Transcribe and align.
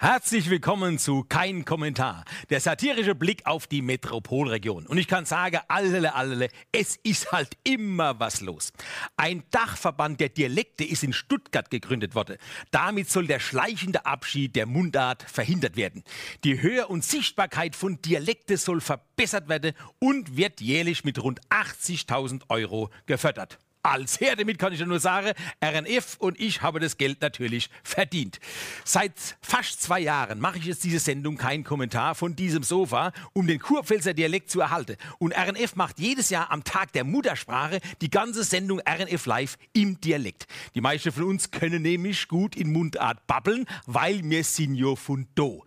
Herzlich 0.00 0.48
willkommen 0.48 0.96
zu 1.00 1.24
Kein 1.28 1.64
Kommentar, 1.64 2.24
der 2.50 2.60
satirische 2.60 3.16
Blick 3.16 3.44
auf 3.46 3.66
die 3.66 3.82
Metropolregion. 3.82 4.86
Und 4.86 4.96
ich 4.96 5.08
kann 5.08 5.24
sagen, 5.24 5.58
allele, 5.66 6.14
allele, 6.14 6.50
es 6.70 6.94
ist 7.02 7.32
halt 7.32 7.56
immer 7.64 8.20
was 8.20 8.40
los. 8.40 8.72
Ein 9.16 9.42
Dachverband 9.50 10.20
der 10.20 10.28
Dialekte 10.28 10.84
ist 10.84 11.02
in 11.02 11.12
Stuttgart 11.12 11.68
gegründet 11.68 12.14
worden. 12.14 12.36
Damit 12.70 13.10
soll 13.10 13.26
der 13.26 13.40
schleichende 13.40 14.06
Abschied 14.06 14.54
der 14.54 14.66
Mundart 14.66 15.24
verhindert 15.24 15.74
werden. 15.74 16.04
Die 16.44 16.62
Höhe 16.62 16.86
und 16.86 17.02
Sichtbarkeit 17.02 17.74
von 17.74 18.00
Dialekte 18.00 18.56
soll 18.56 18.80
verbessert 18.80 19.48
werden 19.48 19.72
und 19.98 20.36
wird 20.36 20.60
jährlich 20.60 21.02
mit 21.02 21.20
rund 21.20 21.40
80.000 21.50 22.42
Euro 22.50 22.90
gefördert 23.06 23.58
als 23.82 24.20
Herr. 24.20 24.36
Damit 24.36 24.58
kann 24.58 24.72
ich 24.72 24.84
nur 24.84 25.00
sagen, 25.00 25.32
RNF 25.62 26.16
und 26.18 26.38
ich 26.40 26.62
haben 26.62 26.80
das 26.80 26.96
Geld 26.96 27.20
natürlich 27.20 27.70
verdient. 27.82 28.40
Seit 28.84 29.12
fast 29.40 29.82
zwei 29.82 30.00
Jahren 30.00 30.40
mache 30.40 30.58
ich 30.58 30.64
jetzt 30.64 30.84
diese 30.84 30.98
Sendung 30.98 31.36
kein 31.36 31.64
Kommentar 31.64 32.14
von 32.14 32.36
diesem 32.36 32.62
Sofa, 32.62 33.12
um 33.32 33.46
den 33.46 33.58
Kurpfälzer 33.58 34.14
Dialekt 34.14 34.50
zu 34.50 34.60
erhalten. 34.60 34.96
Und 35.18 35.36
RNF 35.36 35.76
macht 35.76 35.98
jedes 35.98 36.30
Jahr 36.30 36.50
am 36.50 36.64
Tag 36.64 36.92
der 36.92 37.04
Muttersprache 37.04 37.80
die 38.00 38.10
ganze 38.10 38.44
Sendung 38.44 38.80
RNF 38.80 39.26
Live 39.26 39.58
im 39.72 40.00
Dialekt. 40.00 40.46
Die 40.74 40.80
meisten 40.80 41.12
von 41.12 41.24
uns 41.24 41.50
können 41.50 41.82
nämlich 41.82 42.28
gut 42.28 42.56
in 42.56 42.72
Mundart 42.72 43.26
babbeln, 43.26 43.66
weil 43.86 44.22
wir 44.22 44.44
sind 44.44 44.74
ja 44.74 44.94
von 44.94 45.26
do. 45.34 45.64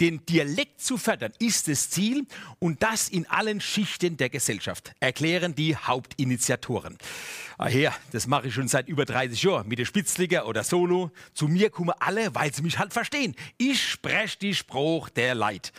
Den 0.00 0.24
Dialekt 0.26 0.80
zu 0.80 0.98
fördern 0.98 1.32
ist 1.38 1.68
das 1.68 1.90
Ziel 1.90 2.26
und 2.58 2.82
das 2.82 3.08
in 3.08 3.26
allen 3.26 3.60
Schichten 3.60 4.16
der 4.16 4.28
Gesellschaft, 4.28 4.92
erklären 5.00 5.54
die 5.54 5.76
Hauptinitiatoren. 5.76 6.98
Ah 7.58 7.66
her, 7.66 7.94
das 8.10 8.26
mache 8.26 8.48
ich 8.48 8.54
schon 8.54 8.68
seit 8.68 8.88
über 8.88 9.04
30 9.04 9.42
Jahren 9.42 9.68
mit 9.68 9.78
der 9.78 9.84
Spitzliger 9.84 10.46
oder 10.46 10.64
Solo. 10.64 11.10
Zu 11.34 11.48
mir 11.48 11.70
kommen 11.70 11.92
alle, 11.98 12.34
weil 12.34 12.52
sie 12.52 12.62
mich 12.62 12.78
halt 12.78 12.92
verstehen. 12.92 13.34
Ich 13.58 13.90
spreche 13.90 14.38
die 14.38 14.54
Spruch 14.54 15.08
der 15.08 15.34
Leid. 15.34 15.72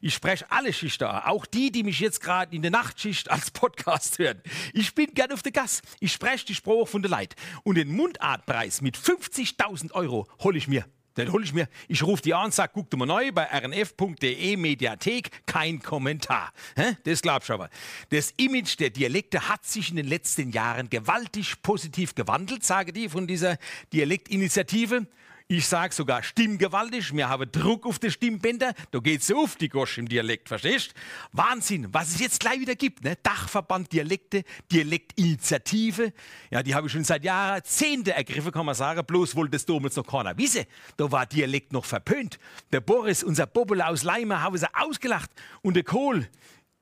Ich 0.00 0.14
spreche 0.14 0.50
alle 0.50 0.72
Schichten, 0.72 1.04
auch 1.04 1.46
die, 1.46 1.70
die 1.72 1.82
mich 1.82 2.00
jetzt 2.00 2.20
gerade 2.20 2.54
in 2.54 2.62
der 2.62 2.70
Nachtschicht 2.70 3.30
als 3.30 3.50
Podcast 3.50 4.18
hören. 4.18 4.40
Ich 4.72 4.94
bin 4.94 5.14
gern 5.14 5.32
auf 5.32 5.42
der 5.42 5.52
Gas. 5.52 5.82
Ich 6.00 6.12
spreche 6.12 6.46
die 6.46 6.54
Spruch 6.54 6.88
von 6.88 7.02
der 7.02 7.10
Leid. 7.10 7.34
Und 7.62 7.76
den 7.76 7.94
Mundartpreis 7.94 8.80
mit 8.80 8.96
50.000 8.96 9.92
Euro 9.92 10.28
hole 10.42 10.58
ich 10.58 10.68
mir. 10.68 10.84
Den 11.16 11.32
hole 11.32 11.44
ich 11.44 11.52
mir. 11.52 11.68
Ich 11.88 12.02
rufe 12.02 12.22
die 12.22 12.34
an 12.34 12.46
und 12.46 12.54
sage, 12.54 12.72
guck 12.74 12.90
dir 12.90 12.96
mal 12.96 13.06
neu 13.06 13.32
bei 13.32 13.44
rnf.de 13.44 14.56
Mediathek, 14.56 15.30
kein 15.46 15.82
Kommentar. 15.82 16.52
Hä? 16.76 16.96
Das 17.04 17.22
glaubst 17.22 17.48
du 17.48 17.54
aber. 17.54 17.68
Das 18.10 18.32
Image 18.36 18.78
der 18.78 18.90
Dialekte 18.90 19.48
hat 19.48 19.64
sich 19.64 19.90
in 19.90 19.96
den 19.96 20.06
letzten 20.06 20.50
Jahren 20.50 20.88
gewaltig 20.88 21.62
positiv 21.62 22.14
gewandelt, 22.14 22.64
sage 22.64 22.92
die 22.92 23.08
von 23.08 23.26
dieser 23.26 23.58
Dialektinitiative. 23.92 25.06
Ich 25.52 25.66
sage 25.66 25.92
sogar 25.92 26.22
stimmgewaltig, 26.22 27.12
wir 27.12 27.28
haben 27.28 27.50
Druck 27.50 27.84
auf 27.84 27.98
die 27.98 28.12
Stimmbänder, 28.12 28.72
da 28.92 29.00
geht 29.00 29.24
so 29.24 29.36
auf 29.38 29.56
die 29.56 29.68
Gosch 29.68 29.98
im 29.98 30.08
Dialekt, 30.08 30.46
verstehst? 30.46 30.94
Wahnsinn, 31.32 31.88
was 31.90 32.10
es 32.10 32.20
jetzt 32.20 32.38
gleich 32.38 32.60
wieder 32.60 32.76
gibt, 32.76 33.02
ne? 33.02 33.16
Dachverband 33.20 33.92
Dialekte, 33.92 34.44
Dialektinitiative, 34.70 36.12
ja, 36.52 36.62
die 36.62 36.72
habe 36.72 36.86
ich 36.86 36.92
schon 36.92 37.02
seit 37.02 37.24
Jahrzehnten 37.24 38.10
ergriffen, 38.10 38.52
kann 38.52 38.64
man 38.64 38.76
sagen, 38.76 39.04
bloß 39.04 39.34
wollte 39.34 39.50
das 39.50 39.66
damals 39.66 39.96
noch 39.96 40.06
keiner 40.06 40.38
wissen. 40.38 40.66
Da 40.96 41.10
war 41.10 41.26
Dialekt 41.26 41.72
noch 41.72 41.84
verpönt. 41.84 42.38
Der 42.70 42.80
Boris, 42.80 43.24
unser 43.24 43.48
Bobbel 43.48 43.82
aus 43.82 44.04
Leimer, 44.04 44.42
haben 44.42 44.56
sie 44.56 44.72
ausgelacht 44.72 45.32
und 45.62 45.74
der 45.74 45.82
Kohl, 45.82 46.28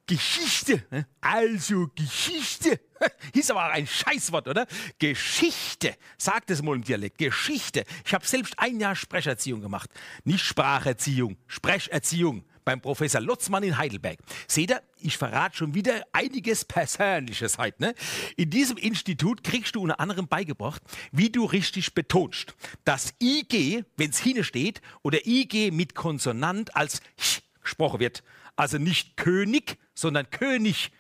Geschichte, 0.09 0.83
ne? 0.91 1.07
also 1.21 1.87
Geschichte, 1.95 2.81
ist 3.35 3.51
aber 3.51 3.67
auch 3.67 3.73
ein 3.73 3.87
Scheißwort, 3.87 4.49
oder? 4.49 4.67
Geschichte, 4.99 5.95
sagt 6.17 6.51
es 6.51 6.63
mal 6.63 6.75
im 6.75 6.83
Dialekt, 6.83 7.19
Geschichte. 7.19 7.85
Ich 8.07 8.15
habe 8.15 8.27
selbst 8.27 8.59
ein 8.59 8.81
Jahr 8.81 8.97
Sprecherziehung 8.97 9.61
gemacht, 9.61 9.91
nicht 10.25 10.45
Spracherziehung, 10.45 11.37
Sprecherziehung 11.47 12.45
beim 12.65 12.81
Professor 12.81 13.21
Lotzmann 13.21 13.63
in 13.63 13.77
Heidelberg. 13.77 14.19
Seht 14.47 14.71
ihr, 14.71 14.83
ich 14.99 15.17
verrate 15.17 15.57
schon 15.57 15.75
wieder 15.75 16.03
einiges 16.13 16.65
Persönliches 16.65 17.59
heute. 17.59 17.83
Ne? 17.83 17.95
In 18.37 18.51
diesem 18.51 18.77
Institut 18.77 19.45
kriegst 19.45 19.75
du 19.75 19.83
unter 19.83 20.01
anderem 20.01 20.27
beigebracht, 20.27 20.83
wie 21.13 21.31
du 21.31 21.45
richtig 21.45 21.95
betonst. 21.95 22.55
Das 22.85 23.15
IG, 23.23 23.85
wenn 23.97 24.11
es 24.11 24.19
hinsteht, 24.19 24.81
oder 25.03 25.27
IG 25.27 25.71
mit 25.71 25.95
Konsonant 25.95 26.75
als 26.77 27.01
Ch 27.19 27.38
gesprochen 27.69 28.01
wird. 28.01 28.25
Also 28.57 28.79
nicht 28.79 29.17
König, 29.17 29.79
sondern 29.95 30.31
König. 30.31 30.91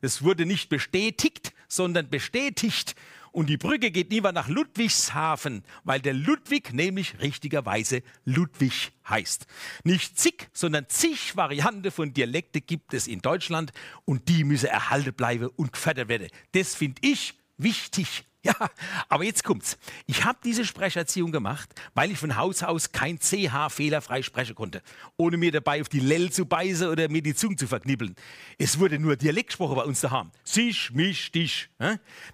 Es 0.00 0.22
wurde 0.22 0.44
nicht 0.44 0.68
bestätigt, 0.68 1.52
sondern 1.68 2.10
bestätigt. 2.10 2.94
Und 3.30 3.48
die 3.48 3.56
Brücke 3.56 3.90
geht 3.90 4.10
niemand 4.10 4.34
nach 4.34 4.48
Ludwigshafen, 4.48 5.64
weil 5.84 6.00
der 6.00 6.12
Ludwig 6.12 6.74
nämlich 6.74 7.18
richtigerweise 7.22 8.02
Ludwig 8.26 8.92
heißt. 9.08 9.46
Nicht 9.84 10.18
zig, 10.18 10.50
sondern 10.52 10.86
zig 10.90 11.34
Varianten 11.34 11.90
von 11.90 12.12
Dialekte 12.12 12.60
gibt 12.60 12.92
es 12.92 13.06
in 13.06 13.20
Deutschland 13.22 13.72
und 14.04 14.28
die 14.28 14.44
müssen 14.44 14.66
erhalten 14.66 15.14
bleiben 15.14 15.48
und 15.56 15.72
gefördert 15.72 16.08
werden. 16.08 16.28
Das 16.52 16.74
finde 16.74 17.00
ich 17.02 17.38
wichtig. 17.56 18.24
Ja, 18.44 18.70
aber 19.08 19.22
jetzt 19.24 19.44
kommt's. 19.44 19.78
Ich 20.06 20.24
habe 20.24 20.38
diese 20.42 20.64
Sprecherziehung 20.64 21.30
gemacht, 21.30 21.68
weil 21.94 22.10
ich 22.10 22.18
von 22.18 22.36
Haus 22.36 22.62
aus 22.64 22.90
kein 22.90 23.20
CH 23.20 23.70
fehlerfrei 23.70 24.22
sprechen 24.22 24.56
konnte, 24.56 24.82
ohne 25.16 25.36
mir 25.36 25.52
dabei 25.52 25.80
auf 25.80 25.88
die 25.88 26.00
Lell 26.00 26.32
zu 26.32 26.44
beißen 26.44 26.88
oder 26.88 27.08
mir 27.08 27.22
die 27.22 27.36
Zunge 27.36 27.54
zu 27.54 27.68
verknibbeln. 27.68 28.16
Es 28.58 28.80
wurde 28.80 28.98
nur 28.98 29.14
Dialekt 29.16 29.50
gesprochen 29.50 29.76
bei 29.76 29.84
uns 29.84 30.00
daheim. 30.00 30.32
Sich, 30.42 30.90
mich, 30.90 31.30
dich. 31.30 31.68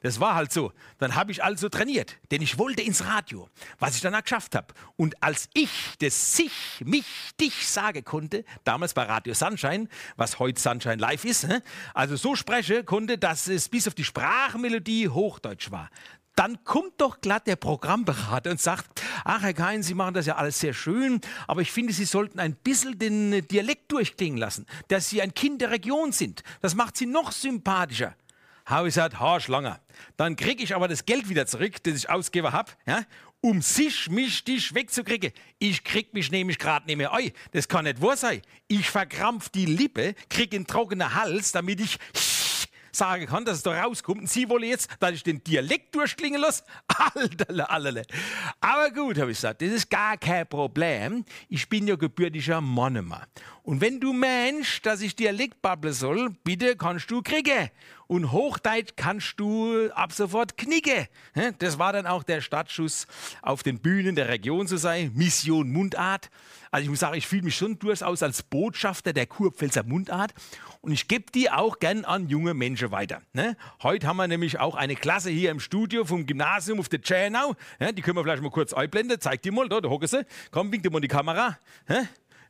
Das 0.00 0.19
war 0.19 0.34
halt 0.34 0.50
so. 0.50 0.72
Dann 0.96 1.14
habe 1.14 1.30
ich 1.30 1.44
also 1.44 1.69
trainiert, 1.69 2.16
denn 2.30 2.40
ich 2.40 2.56
wollte 2.58 2.80
ins 2.80 3.04
Radio, 3.04 3.48
was 3.78 3.94
ich 3.96 4.00
dann 4.00 4.14
auch 4.14 4.22
geschafft 4.22 4.54
habe. 4.54 4.72
Und 4.96 5.22
als 5.22 5.50
ich 5.52 5.70
das 6.00 6.36
sich, 6.36 6.52
mich, 6.84 7.06
dich 7.38 7.69
sagen 7.69 8.02
konnte, 8.02 8.46
damals 8.64 8.94
bei 8.94 9.02
Radio 9.02 9.34
Sunshine, 9.34 9.88
was 10.16 10.38
heute 10.38 10.58
Sunshine 10.58 10.96
Live 10.96 11.26
ist, 11.26 11.46
also 11.92 12.16
so 12.16 12.34
spreche 12.34 12.82
konnte, 12.82 13.19
dass 13.19 13.46
es 13.46 13.69
bis 13.69 13.86
auf 13.86 13.94
die 13.94 14.04
Sprachmelodie 14.04 15.10
Hochdeutsch 15.10 15.70
war 15.70 15.90
dann 16.38 16.62
kommt 16.62 17.00
doch 17.00 17.21
glatt 17.21 17.49
der 17.49 17.56
Programmberater 17.56 18.53
und 18.53 18.60
sagt, 18.60 19.03
ach 19.25 19.43
Herr 19.43 19.54
Kein, 19.54 19.82
Sie 19.82 19.94
machen 19.94 20.15
das 20.15 20.26
ja 20.26 20.37
alles 20.37 20.60
sehr 20.60 20.72
schön, 20.72 21.21
aber 21.49 21.62
ich 21.62 21.72
finde, 21.72 21.93
Sie 21.93 22.04
sollten 22.04 22.38
ein 22.38 22.54
bisschen 22.54 22.97
den 22.97 23.47
Dialekt 23.49 23.91
durchklingen 23.91 24.38
lassen, 24.38 24.65
dass 24.87 25.10
Sie 25.10 25.21
ein 25.21 25.34
Kind 25.34 25.60
der 25.60 25.72
Region 25.72 26.12
sind. 26.12 26.44
Das 26.60 26.76
macht 26.76 26.97
Sie 26.97 27.06
noch 27.06 27.32
sympathischer. 27.32 28.15
Habe 28.66 28.87
ich 28.87 28.94
gesagt, 28.94 29.19
Haarschlanger. 29.19 29.81
Dann 30.16 30.37
kriege 30.37 30.62
ich 30.62 30.76
aber 30.76 30.87
das 30.87 31.06
Geld 31.06 31.28
wieder 31.28 31.47
zurück, 31.47 31.82
das 31.82 31.94
ich 31.94 32.09
ausgegeben 32.09 32.53
habe, 32.53 32.70
ja, 32.87 33.03
um 33.41 33.60
sich, 33.60 34.09
mich, 34.09 34.44
dich 34.44 34.75
wegzukriegen. 34.75 35.32
Ich 35.59 35.82
krieg 35.82 36.15
mich 36.15 36.31
nämlich 36.31 36.59
gerade 36.59 36.87
nicht 36.87 36.99
mehr 36.99 37.12
ein. 37.12 37.32
Das 37.53 37.66
kann 37.66 37.84
nicht 37.84 38.00
wahr 38.00 38.16
sein. 38.16 38.43
Ich 38.69 38.91
verkrampf 38.91 39.49
die 39.49 39.66
Lippe, 39.66 40.15
krieg 40.28 40.55
einen 40.55 40.66
trockenen 40.66 41.15
Hals, 41.15 41.50
damit 41.50 41.81
ich 41.81 41.99
sagen 42.93 43.26
kann, 43.26 43.44
dass 43.44 43.59
es 43.59 43.62
da 43.62 43.82
rauskommt. 43.82 44.21
Und 44.21 44.31
sie 44.31 44.49
wollen 44.49 44.65
jetzt, 44.65 44.91
dass 45.00 45.12
ich 45.12 45.22
den 45.22 45.43
Dialekt 45.43 45.94
durchklingen 45.94 46.41
lasse. 46.41 46.65
Alterle, 47.15 47.69
allerle. 47.69 48.03
Aber 48.60 48.91
gut, 48.91 49.19
habe 49.19 49.31
ich 49.31 49.38
gesagt, 49.38 49.62
das 49.62 49.71
ist 49.71 49.91
gar 49.91 50.16
kein 50.16 50.47
Problem. 50.47 51.25
Ich 51.49 51.69
bin 51.69 51.87
ja 51.87 51.97
gebürtiger 51.97 52.60
Monomer. 52.60 53.26
Und 53.62 53.81
wenn 53.81 54.00
du 54.00 54.12
meinst, 54.12 54.84
dass 54.87 55.00
ich 55.00 55.15
Dialekt 55.15 55.60
babbeln 55.60 55.93
soll, 55.93 56.31
bitte 56.43 56.76
kannst 56.76 57.10
du 57.10 57.22
kriegen. 57.22 57.71
Und 58.08 58.32
Hochdeutsch 58.32 58.94
kannst 58.96 59.34
du 59.38 59.91
ab 59.91 60.12
sofort 60.12 60.56
knicken. 60.56 61.06
Das 61.58 61.78
war 61.78 61.92
dann 61.92 62.06
auch 62.06 62.22
der 62.22 62.41
Startschuss 62.41 63.06
auf 63.42 63.62
den 63.62 63.80
Bühnen 63.80 64.16
der 64.16 64.28
Region 64.28 64.66
zu 64.66 64.78
sein. 64.78 65.12
Mission 65.14 65.70
Mundart. 65.70 66.30
Also 66.70 66.84
ich 66.84 66.91
muss 66.91 67.00
sagen, 67.00 67.16
ich 67.16 67.26
fühle 67.26 67.42
mich 67.42 67.56
schon 67.56 67.78
durchaus 67.78 68.22
als 68.22 68.42
Botschafter 68.42 69.12
der 69.12 69.26
Kurpfälzer 69.26 69.84
Mundart 69.84 70.32
und 70.80 70.92
ich 70.92 71.06
gebe 71.06 71.30
die 71.32 71.50
auch 71.50 71.78
gern 71.78 72.06
an 72.06 72.28
junge 72.28 72.54
Menschen 72.54 72.91
weiter. 72.91 73.20
Ne? 73.34 73.56
Heute 73.82 74.06
haben 74.06 74.16
wir 74.16 74.26
nämlich 74.26 74.58
auch 74.58 74.75
eine 74.75 74.96
Klasse 74.96 75.30
hier 75.30 75.50
im 75.50 75.60
Studio 75.60 76.04
vom 76.06 76.25
Gymnasium 76.25 76.81
auf 76.81 76.88
der 76.88 77.02
Tschernau. 77.02 77.56
Die 77.93 78.00
können 78.00 78.16
wir 78.16 78.22
vielleicht 78.22 78.43
mal 78.43 78.50
kurz 78.50 78.72
einblenden. 78.72 79.20
Zeig 79.20 79.43
die 79.43 79.50
mal, 79.50 79.69
da, 79.69 79.82
da 79.82 79.88
hocken 79.90 80.08
sie. 80.08 80.25
Komm, 80.50 80.72
wink 80.72 80.82
dir 80.82 80.90
mal 80.90 81.00
die 81.00 81.08
Kamera. 81.08 81.58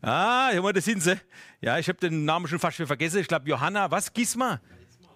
Ah, 0.01 0.51
ja, 0.55 0.73
da 0.73 0.81
sind 0.81 1.03
sie. 1.03 1.19
Ja, 1.61 1.79
ich 1.79 1.89
habe 1.89 1.99
den 1.99 2.25
Namen 2.25 2.47
schon 2.47 2.61
fast 2.61 2.77
vergessen. 2.77 3.19
Ich 3.19 3.27
glaube, 3.27 3.49
Johanna, 3.49 3.91
was? 3.91 4.13
Gisma? 4.13 4.61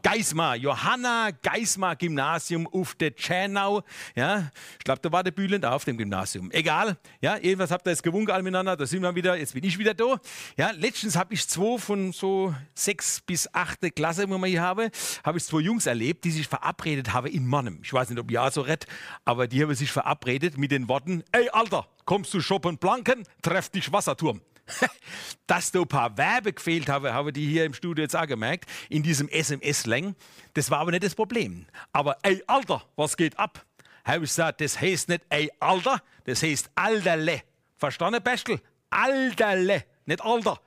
Geismar, 0.02 0.56
Johanna 0.56 1.30
Geismar 1.30 1.96
Gymnasium 1.96 2.66
auf 2.66 2.94
der 2.94 3.14
Tschernau. 3.14 3.82
Ja, 4.14 4.50
ich 4.78 4.84
glaube, 4.84 5.00
da 5.00 5.12
war 5.12 5.22
der 5.22 5.30
Bühlen 5.30 5.60
da 5.60 5.72
auf 5.72 5.84
dem 5.84 5.96
Gymnasium. 5.96 6.50
Egal, 6.50 6.96
ja, 7.20 7.36
irgendwas 7.36 7.70
habt 7.70 7.86
ihr 7.86 7.90
jetzt 7.90 8.02
gewunken 8.02 8.36
miteinander, 8.42 8.76
da 8.76 8.86
sind 8.86 9.02
wir 9.02 9.14
wieder, 9.14 9.36
jetzt 9.36 9.54
bin 9.54 9.64
ich 9.64 9.78
wieder 9.78 9.94
da. 9.94 10.16
Ja, 10.56 10.72
letztens 10.72 11.16
habe 11.16 11.34
ich 11.34 11.48
zwei 11.48 11.78
von 11.78 12.12
so 12.12 12.54
sechs 12.74 13.20
bis 13.20 13.48
achte 13.52 13.90
Klasse, 13.90 14.28
wo 14.28 14.38
wir 14.38 14.48
hier 14.48 14.62
haben, 14.62 14.90
habe 15.24 15.38
ich 15.38 15.44
zwei 15.44 15.60
Jungs 15.60 15.86
erlebt, 15.86 16.24
die 16.24 16.30
sich 16.30 16.48
verabredet 16.48 17.12
haben 17.12 17.28
in 17.28 17.46
Mannem. 17.46 17.80
Ich 17.82 17.92
weiß 17.92 18.10
nicht, 18.10 18.18
ob 18.18 18.30
ja 18.30 18.50
so 18.50 18.62
rett, 18.62 18.86
aber 19.24 19.46
die 19.46 19.62
haben 19.62 19.74
sich 19.74 19.92
verabredet 19.92 20.58
mit 20.58 20.72
den 20.72 20.88
Worten, 20.88 21.22
ey 21.32 21.48
Alter, 21.50 21.86
kommst 22.04 22.34
du 22.34 22.40
shoppen 22.40 22.78
Planken, 22.78 23.24
treff 23.42 23.68
dich 23.68 23.92
Wasserturm. 23.92 24.40
Dass 25.46 25.72
da 25.72 25.80
ein 25.80 25.88
paar 25.88 26.16
Werbe 26.16 26.52
gefehlt 26.52 26.88
haben, 26.88 27.12
haben 27.12 27.32
die 27.32 27.46
hier 27.46 27.64
im 27.64 27.74
Studio 27.74 28.02
jetzt 28.02 28.16
auch 28.16 28.26
gemerkt, 28.26 28.68
in 28.88 29.02
diesem 29.02 29.28
SMS-Lang. 29.28 30.14
Das 30.54 30.70
war 30.70 30.80
aber 30.80 30.90
nicht 30.90 31.04
das 31.04 31.14
Problem. 31.14 31.66
Aber 31.92 32.16
ey, 32.22 32.42
Alter, 32.46 32.82
was 32.96 33.16
geht 33.16 33.38
ab? 33.38 33.64
Habe 34.04 34.24
ich 34.24 34.30
gesagt, 34.30 34.60
das 34.60 34.80
heißt 34.80 35.08
nicht 35.08 35.22
ey, 35.28 35.50
Alter, 35.60 36.02
das 36.24 36.42
heißt 36.42 36.70
Alterle. 36.74 37.42
verstanden, 37.76 38.22
Bestel? 38.22 38.60
Alterle, 38.90 39.84
nicht 40.06 40.22
Alter. 40.22 40.60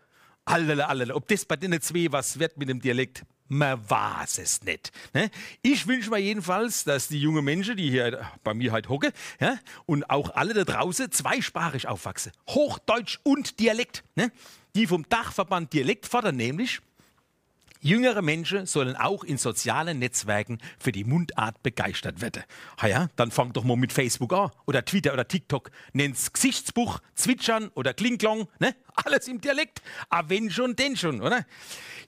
Allerle, 0.45 0.87
allerle. 0.87 1.15
Ob 1.15 1.27
das 1.27 1.43
bei 1.43 1.55
denen 1.55 1.81
zwei 1.81 2.11
was 2.11 2.37
wird 2.37 2.55
mit 2.57 2.69
dem 2.69 2.79
Dialekt, 2.79 3.23
man 3.47 3.89
weiß 3.89 4.39
es 4.39 4.63
nicht. 4.63 4.91
Ne? 5.13 5.29
Ich 5.61 5.87
wünsche 5.87 6.09
mir 6.09 6.19
jedenfalls, 6.19 6.83
dass 6.83 7.07
die 7.07 7.19
jungen 7.19 7.45
Menschen, 7.45 7.77
die 7.77 7.89
hier 7.89 8.27
bei 8.43 8.53
mir 8.53 8.71
halt 8.71 8.89
hocken, 8.89 9.11
ja, 9.39 9.57
und 9.85 10.09
auch 10.09 10.31
alle 10.35 10.53
da 10.53 10.63
draußen 10.63 11.11
zweisprachig 11.11 11.87
aufwachsen. 11.87 12.31
Hochdeutsch 12.49 13.19
und 13.23 13.59
Dialekt. 13.59 14.03
Ne? 14.15 14.31
Die 14.75 14.87
vom 14.87 15.07
Dachverband 15.07 15.73
Dialekt 15.73 16.07
fordern 16.07 16.35
nämlich, 16.35 16.81
Jüngere 17.85 18.23
Menschen 18.23 18.65
sollen 18.65 18.95
auch 18.95 19.23
in 19.23 19.37
sozialen 19.37 19.99
Netzwerken 19.99 20.57
für 20.79 20.91
die 20.91 21.03
Mundart 21.03 21.61
begeistert 21.61 22.19
werden. 22.19 22.43
Ha 22.81 22.87
ja, 22.87 23.09
dann 23.15 23.29
fang 23.29 23.53
doch 23.53 23.63
mal 23.63 23.77
mit 23.77 23.93
Facebook 23.93 24.33
an 24.33 24.49
oder 24.65 24.83
Twitter 24.83 25.13
oder 25.13 25.27
TikTok. 25.27 25.69
Nenn's 25.93 26.33
Gesichtsbuch, 26.33 26.99
Zwitschern 27.13 27.67
oder 27.75 27.93
Klingklong, 27.93 28.47
ne? 28.57 28.75
Alles 29.03 29.27
im 29.27 29.41
Dialekt. 29.41 29.81
Aber 30.09 30.29
wenn 30.29 30.49
schon, 30.49 30.75
denn 30.75 30.95
schon, 30.95 31.21
oder? 31.21 31.45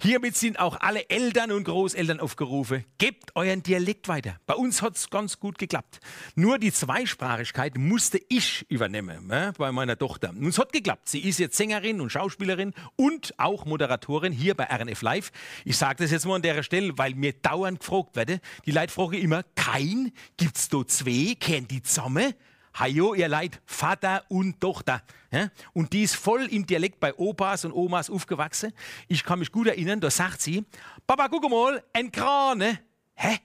Hiermit 0.02 0.38
sind 0.38 0.60
auch 0.60 0.80
alle 0.80 1.10
Eltern 1.10 1.52
und 1.52 1.64
Großeltern 1.64 2.20
aufgerufen. 2.20 2.86
Gebt 2.98 3.36
euren 3.36 3.64
Dialekt 3.64 4.08
weiter. 4.08 4.40
Bei 4.46 4.54
uns 4.54 4.82
hat 4.82 4.96
es 4.96 5.10
ganz 5.10 5.40
gut 5.40 5.58
geklappt. 5.58 6.00
Nur 6.36 6.60
die 6.60 6.72
Zweisprachigkeit 6.72 7.78
musste 7.78 8.22
ich 8.30 8.66
übernehmen 8.70 9.30
äh, 9.32 9.54
bei 9.58 9.72
meiner 9.72 9.98
Tochter. 9.98 10.30
Und 10.30 10.48
es 10.48 10.60
hat 10.60 10.72
geklappt. 10.72 11.10
Sie 11.10 11.20
ist 11.20 11.40
jetzt 11.40 11.58
Sängerin 11.58 12.00
und 12.00 12.12
Schauspielerin 12.12 12.74
und 12.96 13.34
auch 13.38 13.66
Moderatorin 13.66 14.32
hier 14.32 14.54
bei 14.54 14.66
RNF 14.66 15.02
Live. 15.02 15.32
Ich 15.66 15.78
sage 15.78 16.04
das 16.04 16.12
jetzt 16.12 16.26
mal 16.26 16.36
an 16.36 16.42
der 16.44 16.62
Stelle, 16.62 16.98
weil 16.98 17.16
mir 17.16 17.34
dauernd 17.34 17.80
gefragt 17.80 18.16
werde. 18.16 18.40
Die 18.66 18.72
Leute 18.72 18.94
fragen 18.94 19.14
immer, 19.14 19.44
kein, 19.56 20.12
gibt's 20.38 20.70
da 20.70 20.86
zwei, 20.86 21.36
kennen 21.40 21.68
die 21.68 21.82
zusammen? 21.82 22.34
Hajo, 22.80 23.16
ihr 23.16 23.28
Leid, 23.28 23.60
Vater 23.66 24.24
und 24.30 24.62
Tochter. 24.62 25.02
Ja? 25.32 25.50
Und 25.74 25.94
die 25.94 26.04
ist 26.04 26.16
voll 26.16 26.46
im 26.46 26.66
Dialekt 26.66 27.00
bei 27.00 27.14
Opas 27.16 27.66
und 27.66 27.74
Omas 27.74 28.10
aufgewachsen. 28.10 28.72
Ich 29.08 29.24
kann 29.24 29.40
mich 29.40 29.52
gut 29.52 29.68
erinnern, 29.68 30.00
da 30.00 30.12
sagt 30.12 30.42
sie, 30.42 30.64
Papa, 31.06 31.28
guck 31.28 31.50
mal, 31.50 31.84
ein 31.94 32.12
Krane. 32.12 32.80
Hä? 33.16 33.40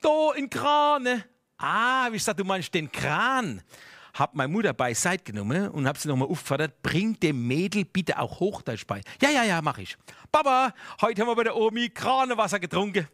Da, 0.00 0.30
ein 0.36 0.50
Krane. 0.50 1.24
Ah, 1.56 2.08
wie 2.10 2.16
ich 2.16 2.24
sag, 2.24 2.36
du 2.36 2.44
meinst 2.44 2.72
den 2.74 2.92
Kran. 2.92 3.62
Hab 4.14 4.34
meine 4.34 4.52
Mutter 4.52 4.72
beiseite 4.72 5.24
genommen 5.24 5.68
und 5.68 5.86
hab 5.86 5.96
sie 5.96 6.08
nochmal 6.08 6.28
aufgefordert, 6.28 6.82
bring 6.82 7.18
dem 7.20 7.46
Mädel 7.46 7.84
bitte 7.84 8.18
auch 8.18 8.40
Hochdeutsch 8.40 8.86
bei. 8.86 9.00
Ja, 9.22 9.30
ja, 9.30 9.44
ja, 9.44 9.62
mach 9.62 9.78
ich. 9.78 9.96
Papa, 10.30 10.74
heute 11.00 11.22
haben 11.22 11.28
wir 11.28 11.36
bei 11.36 11.44
der 11.44 11.56
Omi 11.56 11.88
Kranewasser 11.88 12.58
getrunken. 12.60 13.08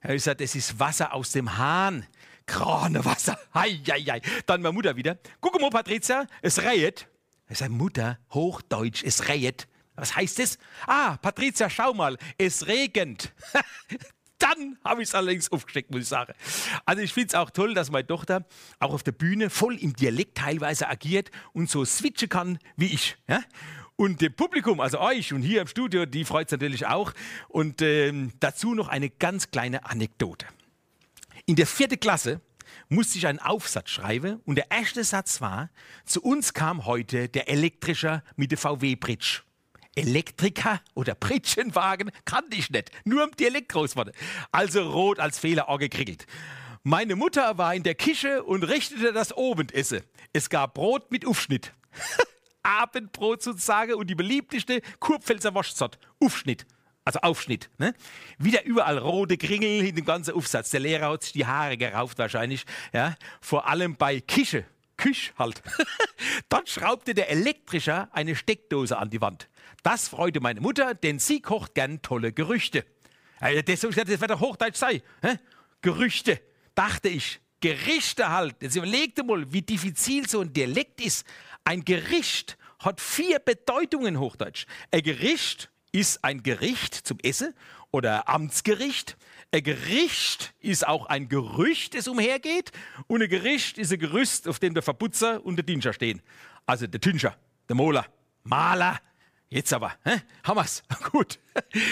Er 0.00 0.08
hat 0.08 0.16
gesagt, 0.16 0.40
das 0.40 0.54
ist 0.54 0.78
Wasser 0.78 1.12
aus 1.12 1.32
dem 1.32 1.56
Hahn. 1.56 2.06
Kranewasser. 2.52 3.38
Hei, 3.54 3.80
hei, 3.88 4.02
hei. 4.02 4.20
Dann 4.44 4.60
meine 4.60 4.74
Mutter 4.74 4.94
wieder. 4.94 5.16
Guck 5.40 5.58
mal, 5.58 5.70
Patricia, 5.70 6.26
es 6.42 6.62
reiht. 6.62 7.08
Er 7.46 7.56
sagt, 7.56 7.70
Mutter, 7.70 8.18
Hochdeutsch, 8.30 9.02
es 9.04 9.26
reiht. 9.30 9.68
Was 9.94 10.14
heißt 10.16 10.38
es? 10.38 10.58
Ah, 10.86 11.16
Patricia, 11.16 11.70
schau 11.70 11.94
mal, 11.94 12.18
es 12.36 12.66
regnet. 12.66 13.32
Dann 14.38 14.76
habe 14.84 15.02
ich 15.02 15.08
es 15.08 15.14
allerdings 15.14 15.50
aufgesteckt, 15.50 15.90
muss 15.90 16.02
ich 16.02 16.08
sagen. 16.08 16.34
Also 16.84 17.00
ich 17.00 17.14
finde 17.14 17.28
es 17.28 17.34
auch 17.34 17.48
toll, 17.48 17.72
dass 17.72 17.90
meine 17.90 18.06
Tochter 18.06 18.44
auch 18.80 18.92
auf 18.92 19.02
der 19.02 19.12
Bühne 19.12 19.48
voll 19.48 19.78
im 19.78 19.96
Dialekt 19.96 20.36
teilweise 20.36 20.90
agiert 20.90 21.30
und 21.54 21.70
so 21.70 21.86
switchen 21.86 22.28
kann 22.28 22.58
wie 22.76 22.92
ich. 22.92 23.16
Ja? 23.28 23.40
Und 23.96 24.20
dem 24.20 24.34
Publikum, 24.34 24.80
also 24.80 25.00
euch 25.00 25.32
und 25.32 25.40
hier 25.40 25.62
im 25.62 25.68
Studio, 25.68 26.04
die 26.04 26.26
freut 26.26 26.48
es 26.48 26.52
natürlich 26.52 26.86
auch. 26.86 27.14
Und 27.48 27.80
ähm, 27.80 28.32
dazu 28.40 28.74
noch 28.74 28.88
eine 28.88 29.08
ganz 29.08 29.50
kleine 29.50 29.86
Anekdote. 29.86 30.46
In 31.44 31.56
der 31.56 31.66
vierten 31.66 31.98
Klasse 31.98 32.40
musste 32.88 33.18
ich 33.18 33.26
einen 33.26 33.40
Aufsatz 33.40 33.90
schreiben 33.90 34.40
und 34.44 34.54
der 34.54 34.70
erste 34.70 35.02
Satz 35.02 35.40
war, 35.40 35.70
zu 36.04 36.22
uns 36.22 36.54
kam 36.54 36.86
heute 36.86 37.28
der 37.28 37.48
Elektrischer 37.48 38.22
mit 38.36 38.52
der 38.52 38.58
VW-Bridge. 38.58 39.42
Elektriker 39.96 40.80
oder 40.94 41.16
Pritschenwagen 41.16 42.12
kannte 42.24 42.56
ich 42.56 42.70
nicht, 42.70 42.90
nur 43.04 43.28
groß 43.28 43.96
wurde. 43.96 44.12
Also 44.52 44.88
rot 44.88 45.18
als 45.18 45.40
Fehler 45.40 45.68
angekriegelt. 45.68 46.26
Meine 46.84 47.16
Mutter 47.16 47.58
war 47.58 47.74
in 47.74 47.82
der 47.82 47.96
Küche 47.96 48.44
und 48.44 48.62
richtete 48.62 49.12
das 49.12 49.32
Abendessen. 49.32 50.02
Es 50.32 50.48
gab 50.48 50.74
Brot 50.74 51.10
mit 51.10 51.26
Aufschnitt. 51.26 51.72
Abendbrot 52.62 53.42
sozusagen 53.42 53.94
und 53.94 54.08
die 54.08 54.14
beliebteste 54.14 54.80
Kurpfälzer 55.00 55.54
Waschzart. 55.54 55.98
Aufschnitt 56.20 56.66
also 57.04 57.20
Aufschnitt. 57.20 57.70
Ne? 57.78 57.94
Wieder 58.38 58.64
überall 58.64 58.98
rote 58.98 59.36
Kringel 59.36 59.86
in 59.86 59.96
dem 59.96 60.04
ganzen 60.04 60.34
Aufsatz. 60.34 60.70
Der 60.70 60.80
Lehrer 60.80 61.10
hat 61.10 61.24
sich 61.24 61.32
die 61.32 61.46
Haare 61.46 61.76
gerauft 61.76 62.18
wahrscheinlich. 62.18 62.64
Ja? 62.92 63.16
Vor 63.40 63.66
allem 63.68 63.96
bei 63.96 64.20
Kische. 64.20 64.64
Küch 64.96 65.32
halt. 65.36 65.62
Dort 66.48 66.68
schraubte 66.68 67.14
der 67.14 67.28
Elektrischer 67.28 68.08
eine 68.12 68.36
Steckdose 68.36 68.96
an 68.96 69.10
die 69.10 69.20
Wand. 69.20 69.48
Das 69.82 70.06
freute 70.06 70.40
meine 70.40 70.60
Mutter, 70.60 70.94
denn 70.94 71.18
sie 71.18 71.40
kocht 71.40 71.74
gern 71.74 72.02
tolle 72.02 72.32
Gerüchte. 72.32 72.84
das, 73.40 73.80
das 73.80 73.96
wird 73.96 74.30
doch 74.30 74.40
Hochdeutsch 74.40 74.76
sein. 74.76 75.02
Hä? 75.22 75.38
Gerüchte, 75.80 76.40
dachte 76.76 77.08
ich. 77.08 77.40
Gerichte 77.60 78.28
halt. 78.28 78.56
Jetzt 78.60 78.76
überlegte 78.76 79.24
mal, 79.24 79.52
wie 79.52 79.62
diffizil 79.62 80.28
so 80.28 80.40
ein 80.40 80.52
Dialekt 80.52 81.00
ist. 81.00 81.26
Ein 81.64 81.84
Gericht 81.84 82.56
hat 82.78 83.00
vier 83.00 83.38
Bedeutungen 83.40 84.20
Hochdeutsch. 84.20 84.66
Ein 84.92 85.02
Gericht 85.02 85.71
ist 85.92 86.24
ein 86.24 86.42
Gericht 86.42 86.94
zum 86.94 87.18
Essen 87.22 87.54
oder 87.90 88.28
Amtsgericht. 88.28 89.16
Ein 89.52 89.62
Gericht 89.62 90.54
ist 90.60 90.86
auch 90.86 91.06
ein 91.06 91.28
Gerücht, 91.28 91.94
das 91.94 92.08
umhergeht. 92.08 92.72
Und 93.06 93.22
ein 93.22 93.28
Gericht 93.28 93.76
ist 93.78 93.92
ein 93.92 93.98
Gerüst, 93.98 94.48
auf 94.48 94.58
dem 94.58 94.72
der 94.74 94.82
Verputzer 94.82 95.44
und 95.44 95.56
der 95.56 95.64
Dinscher 95.64 95.92
stehen. 95.92 96.22
Also 96.64 96.86
der 96.86 97.00
Tünscher, 97.00 97.36
der 97.68 97.76
Moler, 97.76 98.06
Maler. 98.44 98.98
Jetzt 99.50 99.74
aber, 99.74 99.92
hä? 100.04 100.22
haben 100.44 100.56
wir's. 100.56 100.82
Gut. 101.12 101.38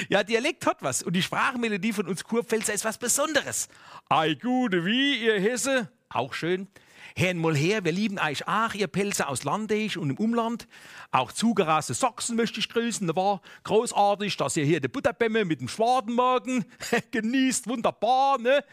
Ja, 0.08 0.22
Dialekt 0.22 0.64
hat 0.64 0.78
was. 0.82 1.02
Und 1.02 1.12
die 1.12 1.22
Sprachmelodie 1.22 1.92
von 1.92 2.08
uns 2.08 2.24
Kurpfälzer 2.24 2.72
ist 2.72 2.86
was 2.86 2.96
Besonderes. 2.96 3.68
Ei, 4.08 4.32
gute, 4.34 4.86
wie, 4.86 5.22
ihr 5.22 5.38
Hesse? 5.38 5.90
Auch 6.08 6.32
schön. 6.32 6.68
Herrn 7.16 7.38
mal 7.38 7.56
her, 7.56 7.84
wir 7.84 7.92
lieben 7.92 8.18
euch 8.18 8.46
auch, 8.46 8.74
ihr 8.74 8.86
Pelzer 8.86 9.28
aus 9.28 9.44
Landeich 9.44 9.96
und 9.96 10.10
im 10.10 10.18
Umland. 10.18 10.66
Auch 11.10 11.32
zugeraste 11.32 11.94
Sachsen 11.94 12.36
möchte 12.36 12.60
ich 12.60 12.68
grüßen. 12.68 13.06
Da 13.06 13.16
war 13.16 13.40
großartig, 13.64 14.36
dass 14.36 14.56
ihr 14.56 14.64
hier 14.64 14.80
die 14.80 14.88
Butterbämme 14.88 15.44
mit 15.44 15.60
dem 15.60 15.68
Schwadenmagen 15.68 16.64
genießt. 17.10 17.68
Wunderbar, 17.68 18.38
ne? 18.38 18.64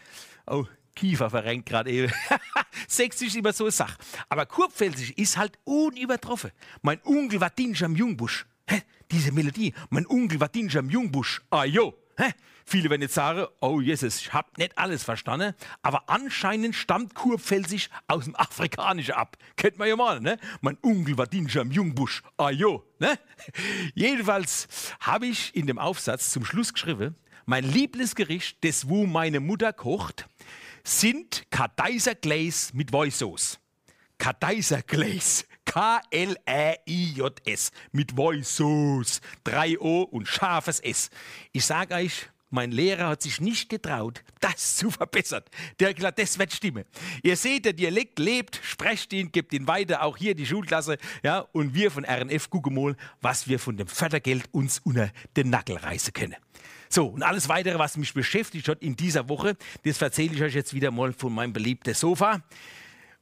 Oh, 0.46 0.64
Kiefer 0.94 1.30
verrenkt 1.30 1.68
gerade 1.68 1.90
eben. 1.90 2.12
Sächsisch 2.88 3.28
ist 3.28 3.36
immer 3.36 3.52
so 3.52 3.64
eine 3.64 3.70
Sache. 3.70 3.96
Aber 4.28 4.46
Kurpfälzisch 4.46 5.10
ist 5.12 5.36
halt 5.36 5.58
unübertroffen. 5.64 6.50
Mein 6.82 7.00
Onkel 7.04 7.40
war 7.40 7.50
Dinscher 7.50 7.86
am 7.86 7.96
Jungbusch. 7.96 8.46
Diese 9.10 9.32
Melodie. 9.32 9.72
Mein 9.90 10.06
Onkel 10.06 10.40
war 10.40 10.48
Dinscher 10.48 10.80
am 10.80 10.90
Jungbusch. 10.90 11.42
Ah 11.50 11.64
jo. 11.64 11.94
Hä? 12.18 12.32
Viele 12.66 12.90
werden 12.90 13.00
jetzt 13.00 13.14
sagen, 13.14 13.46
oh 13.60 13.80
Jesus, 13.80 14.20
ich 14.20 14.32
habe 14.32 14.48
nicht 14.58 14.76
alles 14.76 15.04
verstanden, 15.04 15.54
aber 15.82 16.10
anscheinend 16.10 16.74
stammt 16.74 17.14
Kurpfälzisch 17.14 17.88
aus 18.08 18.24
dem 18.24 18.36
Afrikanischen 18.36 19.14
ab. 19.14 19.38
Kennt 19.56 19.78
man 19.78 19.88
ja 19.88 19.96
mal, 19.96 20.20
ne? 20.20 20.36
Mein 20.60 20.76
Onkel 20.82 21.16
war 21.16 21.28
Dinscher 21.28 21.62
im 21.62 21.70
Jungbusch. 21.70 22.22
Ah 22.36 22.50
jo, 22.50 22.84
ne? 22.98 23.18
Jedenfalls 23.94 24.68
habe 25.00 25.26
ich 25.26 25.54
in 25.54 25.66
dem 25.66 25.78
Aufsatz 25.78 26.30
zum 26.30 26.44
Schluss 26.44 26.74
geschrieben, 26.74 27.14
mein 27.46 27.64
Lieblingsgericht, 27.64 28.62
das 28.64 28.88
wo 28.88 29.06
meine 29.06 29.40
Mutter 29.40 29.72
kocht, 29.72 30.26
sind 30.82 31.44
Kadeiser 31.50 32.16
Gläs 32.16 32.74
mit 32.74 32.90
Voice-Sauce. 32.90 33.60
Kadeiser 34.18 34.82
Gläs. 35.68 35.98
K-L-A-I-J-S 36.10 37.70
mit 37.92 38.12
Voice-Sauce. 38.12 39.20
3 39.44 39.78
O 39.80 40.02
und 40.02 40.26
scharfes 40.26 40.80
S. 40.80 41.10
Ich 41.52 41.64
sage 41.64 41.94
euch, 41.94 42.28
mein 42.50 42.72
Lehrer 42.72 43.08
hat 43.08 43.22
sich 43.22 43.40
nicht 43.40 43.68
getraut, 43.68 44.24
das 44.40 44.76
zu 44.76 44.90
verbessern. 44.90 45.42
Der 45.78 45.94
hat 45.94 46.18
das 46.18 46.38
wird 46.38 46.52
stimmen. 46.52 46.84
Ihr 47.22 47.36
seht, 47.36 47.66
der 47.66 47.74
Dialekt 47.74 48.18
lebt, 48.18 48.58
sprecht 48.62 49.12
ihn, 49.12 49.30
gebt 49.30 49.52
ihn 49.52 49.66
weiter, 49.66 50.02
auch 50.02 50.16
hier 50.16 50.34
die 50.34 50.46
Schulklasse. 50.46 50.96
Ja, 51.22 51.40
und 51.52 51.74
wir 51.74 51.90
von 51.90 52.06
RNF 52.06 52.48
gucken 52.48 52.74
mal, 52.74 52.96
was 53.20 53.48
wir 53.48 53.58
von 53.58 53.76
dem 53.76 53.86
Fördergeld 53.86 54.48
uns 54.52 54.78
unter 54.78 55.10
den 55.36 55.50
Nackel 55.50 55.76
reißen 55.76 56.14
können. 56.14 56.36
So, 56.88 57.08
und 57.08 57.22
alles 57.22 57.50
weitere, 57.50 57.78
was 57.78 57.98
mich 57.98 58.14
beschäftigt 58.14 58.66
hat 58.68 58.82
in 58.82 58.96
dieser 58.96 59.28
Woche, 59.28 59.56
das 59.84 60.00
erzähle 60.00 60.34
ich 60.34 60.42
euch 60.42 60.54
jetzt 60.54 60.72
wieder 60.72 60.90
mal 60.90 61.12
von 61.12 61.34
meinem 61.34 61.52
beliebten 61.52 61.92
Sofa. 61.92 62.42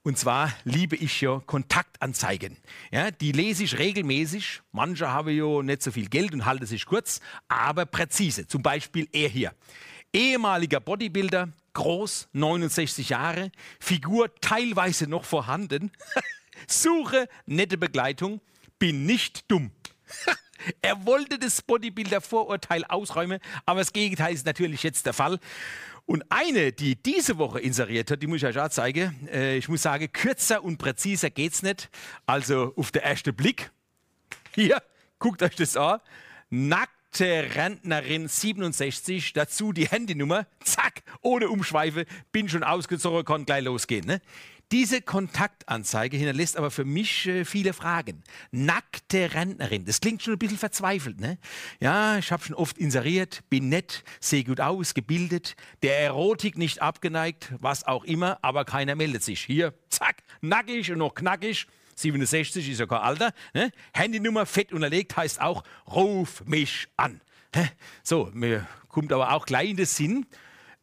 Und 0.06 0.16
zwar 0.16 0.52
liebe 0.62 0.94
ich 0.94 1.20
ja 1.20 1.42
Kontaktanzeigen. 1.46 2.58
Ja, 2.92 3.10
die 3.10 3.32
lese 3.32 3.64
ich 3.64 3.76
regelmäßig. 3.76 4.60
Manche 4.70 5.10
haben 5.10 5.30
ja 5.30 5.62
nicht 5.64 5.82
so 5.82 5.90
viel 5.90 6.08
Geld 6.08 6.32
und 6.32 6.44
halten 6.44 6.64
sich 6.64 6.86
kurz, 6.86 7.20
aber 7.48 7.86
präzise. 7.86 8.46
Zum 8.46 8.62
Beispiel 8.62 9.08
er 9.10 9.28
hier. 9.28 9.52
Ehemaliger 10.12 10.78
Bodybuilder, 10.78 11.48
groß, 11.72 12.28
69 12.34 13.08
Jahre, 13.08 13.50
Figur 13.80 14.32
teilweise 14.40 15.08
noch 15.08 15.24
vorhanden. 15.24 15.90
Suche 16.68 17.28
nette 17.46 17.76
Begleitung, 17.76 18.40
bin 18.78 19.06
nicht 19.06 19.50
dumm. 19.50 19.72
er 20.82 21.06
wollte 21.06 21.38
das 21.38 21.62
Bodybuilder-Vorurteil 21.62 22.84
ausräumen, 22.84 23.40
aber 23.64 23.80
das 23.80 23.92
Gegenteil 23.92 24.34
ist 24.34 24.46
natürlich 24.46 24.82
jetzt 24.82 25.06
der 25.06 25.12
Fall. 25.12 25.38
Und 26.06 26.24
eine, 26.30 26.72
die 26.72 26.94
diese 26.94 27.36
Woche 27.36 27.58
inseriert 27.58 28.10
hat, 28.12 28.22
die 28.22 28.28
muss 28.28 28.38
ich 28.38 28.46
euch 28.46 28.58
auch 28.58 28.68
zeigen. 28.68 29.28
Äh, 29.28 29.56
ich 29.56 29.68
muss 29.68 29.82
sagen, 29.82 30.10
kürzer 30.12 30.62
und 30.62 30.78
präziser 30.78 31.30
geht's 31.30 31.62
nicht. 31.62 31.90
Also 32.26 32.72
auf 32.76 32.92
den 32.92 33.02
ersten 33.02 33.34
Blick. 33.34 33.70
Hier, 34.54 34.82
guckt 35.18 35.42
euch 35.42 35.56
das 35.56 35.76
an. 35.76 36.00
Nackte 36.48 37.48
Rentnerin 37.56 38.28
67, 38.28 39.32
dazu 39.32 39.72
die 39.72 39.88
Handynummer. 39.88 40.46
Zack, 40.62 41.02
ohne 41.22 41.48
Umschweife, 41.48 42.06
bin 42.30 42.48
schon 42.48 42.62
ausgezogen, 42.62 43.24
kann 43.24 43.44
gleich 43.44 43.64
losgehen. 43.64 44.06
Ne? 44.06 44.20
Diese 44.72 45.00
Kontaktanzeige 45.00 46.16
hinterlässt 46.16 46.56
aber 46.56 46.72
für 46.72 46.84
mich 46.84 47.28
äh, 47.28 47.44
viele 47.44 47.72
Fragen. 47.72 48.24
Nackte 48.50 49.32
Rentnerin, 49.32 49.84
das 49.84 50.00
klingt 50.00 50.22
schon 50.22 50.32
ein 50.32 50.38
bisschen 50.40 50.58
verzweifelt. 50.58 51.20
Ne? 51.20 51.38
Ja, 51.80 52.18
ich 52.18 52.32
habe 52.32 52.42
schon 52.42 52.56
oft 52.56 52.76
inseriert, 52.76 53.44
bin 53.48 53.68
nett, 53.68 54.02
sehe 54.18 54.42
gut 54.42 54.60
aus, 54.60 54.94
gebildet, 54.94 55.54
der 55.82 56.00
Erotik 56.00 56.58
nicht 56.58 56.82
abgeneigt, 56.82 57.52
was 57.60 57.84
auch 57.86 58.02
immer, 58.02 58.38
aber 58.42 58.64
keiner 58.64 58.96
meldet 58.96 59.22
sich. 59.22 59.44
Hier, 59.44 59.72
zack, 59.88 60.24
nackig 60.40 60.90
und 60.90 60.98
noch 60.98 61.14
knackig. 61.14 61.68
67 61.94 62.68
ist 62.68 62.80
ja 62.80 62.86
kein 62.86 62.98
Alter. 62.98 63.32
Ne? 63.54 63.70
Handynummer 63.94 64.46
fett 64.46 64.72
unterlegt 64.72 65.16
heißt 65.16 65.40
auch, 65.40 65.62
ruf 65.86 66.44
mich 66.44 66.88
an. 66.96 67.20
So, 68.02 68.30
mir 68.34 68.66
kommt 68.88 69.12
aber 69.12 69.32
auch 69.32 69.46
gleich 69.46 69.70
in 69.70 69.76
den 69.76 69.86
Sinn, 69.86 70.26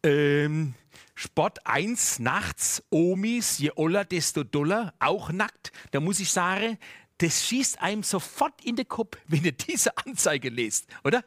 ähm, 0.02 0.74
Sport 1.14 1.66
1 1.66 2.18
nachts, 2.18 2.82
Omis, 2.90 3.58
je 3.58 3.70
oller, 3.76 4.04
desto 4.04 4.42
doller, 4.42 4.94
auch 4.98 5.30
nackt. 5.30 5.72
Da 5.92 6.00
muss 6.00 6.20
ich 6.20 6.30
sagen, 6.30 6.78
das 7.18 7.46
schießt 7.46 7.80
einem 7.80 8.02
sofort 8.02 8.64
in 8.64 8.76
den 8.76 8.88
Kopf, 8.88 9.16
wenn 9.26 9.44
ihr 9.44 9.52
diese 9.52 9.96
Anzeige 9.98 10.48
lest, 10.48 10.86
oder? 11.04 11.24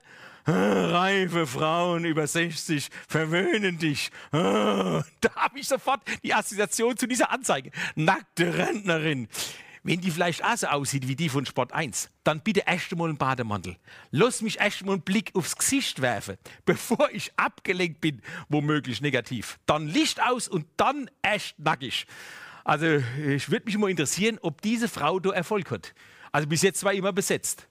Reife 0.49 1.45
Frauen 1.45 2.05
über 2.05 2.25
60 2.25 2.89
verwöhnen 3.07 3.77
dich. 3.77 4.11
Da 4.31 5.35
habe 5.35 5.59
ich 5.59 5.67
sofort 5.67 6.01
die 6.23 6.33
Assoziation 6.33 6.95
zu 6.95 7.05
dieser 7.05 7.31
Anzeige. 7.31 7.71
Nackte 7.95 8.57
Rentnerin. 8.57 9.27
Wenn 9.87 10.01
die 10.01 10.11
vielleicht 10.11 10.43
auch 10.43 10.57
so 10.57 10.67
aussieht 10.67 11.07
wie 11.07 11.15
die 11.15 11.29
von 11.29 11.45
Sport 11.45 11.71
1, 11.71 12.09
dann 12.25 12.41
bitte 12.41 12.63
erst 12.65 12.91
einmal 12.91 13.07
einen 13.07 13.17
Bademantel. 13.17 13.77
Lass 14.11 14.41
mich 14.41 14.59
erst 14.59 14.81
einmal 14.81 14.95
einen 14.95 15.03
Blick 15.03 15.31
aufs 15.33 15.55
Gesicht 15.55 16.01
werfen, 16.01 16.35
bevor 16.65 17.09
ich 17.13 17.31
abgelenkt 17.37 18.01
bin, 18.01 18.21
womöglich 18.49 18.99
negativ. 18.99 19.57
Dann 19.65 19.87
Licht 19.87 20.21
aus 20.21 20.49
und 20.49 20.67
dann 20.75 21.09
echt 21.21 21.57
nackig. 21.57 22.05
Also, 22.65 23.01
ich 23.25 23.49
würde 23.49 23.65
mich 23.67 23.77
mal 23.77 23.89
interessieren, 23.89 24.39
ob 24.41 24.61
diese 24.61 24.89
Frau 24.89 25.21
da 25.21 25.29
Erfolg 25.29 25.71
hat. 25.71 25.93
Also, 26.33 26.49
bis 26.49 26.63
jetzt 26.63 26.83
war 26.83 26.91
immer 26.91 27.13
besetzt. 27.13 27.69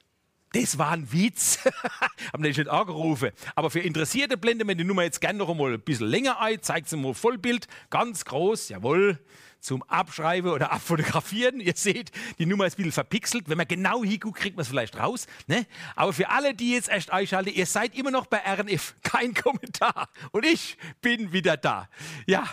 Das 0.54 0.78
war 0.78 0.92
ein 0.92 1.12
Witz. 1.12 1.58
Haben 2.32 2.42
den 2.42 2.54
nicht 2.56 2.66
angerufen. 2.66 3.30
Aber 3.56 3.68
für 3.68 3.80
Interessierte 3.80 4.38
blenden 4.38 4.66
wir 4.66 4.74
die 4.74 4.84
Nummer 4.84 5.02
jetzt 5.02 5.20
gerne 5.20 5.38
noch 5.38 5.50
einmal 5.50 5.74
ein 5.74 5.82
bisschen 5.82 6.06
länger 6.06 6.40
ein. 6.40 6.62
Zeigt 6.62 6.88
sie 6.88 6.96
mal 6.96 7.12
Vollbild. 7.12 7.68
Ganz 7.90 8.24
groß. 8.24 8.70
Jawohl 8.70 9.18
zum 9.66 9.82
Abschreiben 9.82 10.50
oder 10.50 10.72
Abfotografieren. 10.72 11.60
Ihr 11.60 11.74
seht, 11.74 12.12
die 12.38 12.46
Nummer 12.46 12.66
ist 12.66 12.74
ein 12.74 12.76
bisschen 12.76 12.92
verpixelt. 12.92 13.48
Wenn 13.48 13.58
man 13.58 13.68
genau 13.68 14.04
hinguckt, 14.04 14.38
kriegt 14.38 14.56
man 14.56 14.62
es 14.62 14.68
vielleicht 14.68 14.96
raus. 14.98 15.26
Ne? 15.46 15.66
Aber 15.96 16.12
für 16.12 16.30
alle, 16.30 16.54
die 16.54 16.72
jetzt 16.72 16.88
erst 16.88 17.10
einschalten, 17.10 17.50
ihr 17.52 17.66
seid 17.66 17.94
immer 17.94 18.10
noch 18.10 18.26
bei 18.26 18.38
RNF. 18.38 18.94
Kein 19.02 19.34
Kommentar. 19.34 20.08
Und 20.30 20.46
ich 20.46 20.78
bin 21.02 21.32
wieder 21.32 21.56
da. 21.56 21.88
Ja, 22.26 22.48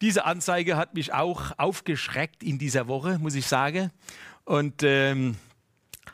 diese 0.00 0.24
Anzeige 0.24 0.76
hat 0.76 0.94
mich 0.94 1.12
auch 1.12 1.58
aufgeschreckt 1.58 2.42
in 2.42 2.58
dieser 2.58 2.86
Woche, 2.86 3.18
muss 3.18 3.34
ich 3.34 3.46
sagen. 3.46 3.90
Und 4.44 4.82
ähm, 4.82 5.36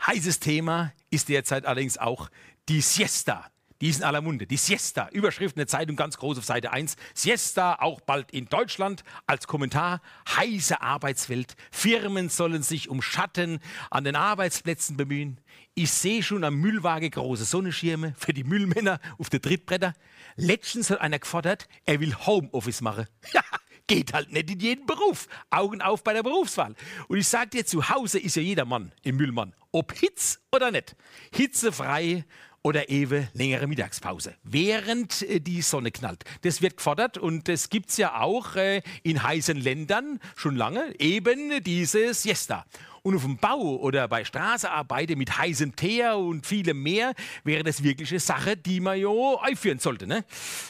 heißes 0.06 0.40
Thema 0.40 0.92
ist 1.10 1.28
derzeit 1.28 1.66
allerdings 1.66 1.98
auch 1.98 2.30
die 2.68 2.80
Siesta. 2.80 3.50
Die 3.80 3.88
ist 3.88 3.98
in 3.98 4.04
aller 4.04 4.20
Munde. 4.20 4.46
Die 4.46 4.56
Siesta. 4.56 5.08
Überschrift 5.12 5.54
in 5.54 5.60
der 5.60 5.68
Zeitung 5.68 5.94
ganz 5.94 6.16
groß 6.16 6.38
auf 6.38 6.44
Seite 6.44 6.72
1. 6.72 6.96
Siesta 7.14 7.76
auch 7.76 8.00
bald 8.00 8.32
in 8.32 8.46
Deutschland. 8.46 9.04
Als 9.26 9.46
Kommentar. 9.46 10.00
Heiße 10.36 10.80
Arbeitswelt. 10.80 11.54
Firmen 11.70 12.28
sollen 12.28 12.62
sich 12.62 12.88
um 12.88 13.02
Schatten 13.02 13.60
an 13.90 14.04
den 14.04 14.16
Arbeitsplätzen 14.16 14.96
bemühen. 14.96 15.40
Ich 15.74 15.92
sehe 15.92 16.24
schon 16.24 16.42
am 16.42 16.56
Müllwagen 16.56 17.10
große 17.10 17.44
Sonnenschirme 17.44 18.14
für 18.18 18.32
die 18.32 18.42
Müllmänner 18.42 18.98
auf 19.16 19.30
der 19.30 19.40
Trittbretter. 19.40 19.94
Letztens 20.34 20.90
hat 20.90 21.00
einer 21.00 21.20
gefordert, 21.20 21.68
er 21.84 22.00
will 22.00 22.16
Homeoffice 22.16 22.80
machen. 22.80 23.06
Ja, 23.32 23.42
geht 23.86 24.12
halt 24.12 24.32
nicht 24.32 24.50
in 24.50 24.58
jeden 24.58 24.86
Beruf. 24.86 25.28
Augen 25.50 25.80
auf 25.80 26.02
bei 26.02 26.12
der 26.14 26.24
Berufswahl. 26.24 26.74
Und 27.06 27.18
ich 27.18 27.28
sage 27.28 27.50
dir, 27.50 27.66
zu 27.66 27.88
Hause 27.88 28.18
ist 28.18 28.34
ja 28.34 28.42
jeder 28.42 28.64
Mann 28.64 28.92
im 29.02 29.16
Müllmann. 29.16 29.54
Ob 29.70 29.92
Hitz 29.92 30.40
oder 30.52 30.70
nicht. 30.70 30.96
Hitzefrei 31.32 32.24
oder 32.62 32.88
eben 32.88 33.28
längere 33.34 33.66
Mittagspause, 33.66 34.34
während 34.42 35.22
äh, 35.22 35.40
die 35.40 35.62
Sonne 35.62 35.90
knallt. 35.90 36.24
Das 36.42 36.60
wird 36.62 36.76
gefordert 36.76 37.18
und 37.18 37.48
das 37.48 37.70
gibt 37.70 37.90
es 37.90 37.96
ja 37.96 38.20
auch 38.20 38.56
äh, 38.56 38.82
in 39.02 39.22
heißen 39.22 39.56
Ländern 39.56 40.20
schon 40.36 40.56
lange, 40.56 40.94
eben 40.98 41.62
diese 41.62 42.12
Siesta. 42.14 42.64
Und 43.02 43.14
auf 43.14 43.22
dem 43.22 43.38
Bau 43.38 43.76
oder 43.76 44.06
bei 44.08 44.24
Straßenarbeiten 44.24 45.16
mit 45.16 45.38
heißem 45.38 45.76
Teer 45.76 46.18
und 46.18 46.46
vielem 46.46 46.82
mehr 46.82 47.14
wäre 47.44 47.62
das 47.62 47.82
wirklich 47.82 48.10
eine 48.10 48.20
Sache, 48.20 48.56
die 48.56 48.80
man 48.80 48.98
ja 48.98 49.08
einführen 49.40 49.78
sollte. 49.78 50.06
Ne? 50.06 50.24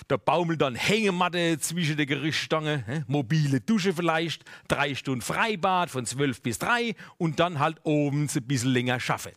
Da 0.06 0.18
baumelt 0.18 0.60
dann 0.60 0.74
Hängematte 0.74 1.58
zwischen 1.58 1.96
der 1.96 2.06
Gerichtsstange, 2.06 2.84
ne? 2.86 3.04
mobile 3.08 3.60
Dusche 3.60 3.92
vielleicht, 3.92 4.44
drei 4.68 4.94
Stunden 4.94 5.22
Freibad 5.22 5.90
von 5.90 6.06
12 6.06 6.42
bis 6.42 6.58
3 6.58 6.94
und 7.16 7.40
dann 7.40 7.58
halt 7.58 7.78
oben 7.82 8.28
ein 8.32 8.42
bisschen 8.44 8.70
länger 8.70 9.00
schaffen. 9.00 9.32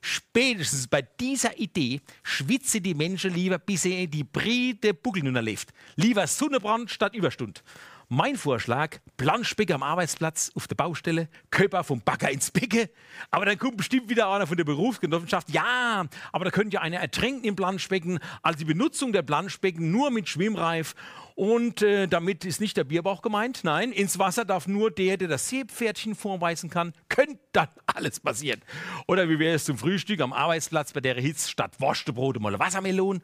Spätestens 0.00 0.86
bei 0.86 1.02
dieser 1.02 1.58
Idee 1.58 2.00
schwitzen 2.22 2.82
die 2.82 2.94
Menschen 2.94 3.34
lieber, 3.34 3.58
bis 3.58 3.82
sie 3.82 4.06
die 4.06 4.24
Brite 4.24 4.94
Buckel 4.94 5.34
erlebt. 5.34 5.72
Lieber 5.96 6.26
Sonnenbrand 6.26 6.90
statt 6.90 7.14
Überstund. 7.14 7.62
Mein 8.10 8.36
Vorschlag, 8.36 9.00
Planschbecker 9.18 9.74
am 9.74 9.82
Arbeitsplatz, 9.82 10.50
auf 10.54 10.66
der 10.66 10.76
Baustelle, 10.76 11.28
Köper 11.50 11.84
vom 11.84 12.00
Bagger 12.00 12.30
ins 12.30 12.50
Becke. 12.50 12.88
Aber 13.30 13.44
dann 13.44 13.58
kommt 13.58 13.76
bestimmt 13.76 14.08
wieder 14.08 14.30
einer 14.30 14.46
von 14.46 14.56
der 14.56 14.64
Berufsgenossenschaft. 14.64 15.50
Ja, 15.50 16.06
aber 16.32 16.44
da 16.46 16.50
könnte 16.50 16.76
ja 16.76 16.80
einer 16.80 17.00
ertränken 17.00 17.44
im 17.44 17.54
Planschbecken. 17.54 18.18
Also 18.40 18.60
die 18.60 18.64
Benutzung 18.64 19.12
der 19.12 19.20
Planschbecken 19.20 19.90
nur 19.90 20.10
mit 20.10 20.26
Schwimmreif. 20.26 20.94
Und 21.38 21.82
äh, 21.82 22.08
damit 22.08 22.44
ist 22.44 22.60
nicht 22.60 22.76
der 22.76 22.82
Bierbauch 22.82 23.22
gemeint. 23.22 23.60
Nein, 23.62 23.92
ins 23.92 24.18
Wasser 24.18 24.44
darf 24.44 24.66
nur 24.66 24.90
der, 24.90 25.16
der 25.16 25.28
das 25.28 25.48
Seepferdchen 25.48 26.16
vorweisen 26.16 26.68
kann. 26.68 26.92
Könnte 27.08 27.38
dann 27.52 27.68
alles 27.86 28.18
passieren. 28.18 28.60
Oder 29.06 29.28
wie 29.28 29.38
wäre 29.38 29.54
es 29.54 29.64
zum 29.64 29.78
Frühstück 29.78 30.20
am 30.20 30.32
Arbeitsplatz 30.32 30.92
bei 30.92 31.00
der 31.00 31.14
Hitze 31.14 31.48
statt 31.48 31.80
Wurstbrot 31.80 32.40
mal 32.40 32.58
Wassermelonen? 32.58 33.22